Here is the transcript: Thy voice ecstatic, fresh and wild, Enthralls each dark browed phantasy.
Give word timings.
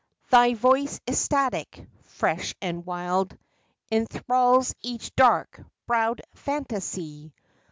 Thy 0.31 0.55
voice 0.55 0.99
ecstatic, 1.07 1.85
fresh 2.05 2.55
and 2.59 2.83
wild, 2.87 3.37
Enthralls 3.91 4.73
each 4.81 5.15
dark 5.15 5.61
browed 5.85 6.21
phantasy. 6.33 7.35